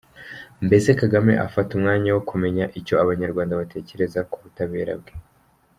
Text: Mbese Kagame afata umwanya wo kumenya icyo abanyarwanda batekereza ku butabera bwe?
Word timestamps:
Mbese 0.65 0.89
Kagame 1.01 1.33
afata 1.45 1.69
umwanya 1.77 2.09
wo 2.15 2.21
kumenya 2.29 2.65
icyo 2.79 2.95
abanyarwanda 3.03 3.59
batekereza 3.61 4.19
ku 4.29 4.37
butabera 4.43 4.93
bwe? 5.01 5.13